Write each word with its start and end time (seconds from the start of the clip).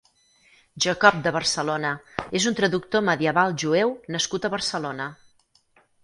Jacob 0.85 1.17
de 1.25 1.33
Barcelona 1.35 1.91
és 2.39 2.47
un 2.51 2.57
traductor 2.59 3.03
medieval 3.09 3.53
jueu 3.65 3.93
nascut 4.15 4.47
a 4.47 4.51
Barcelona. 4.55 5.07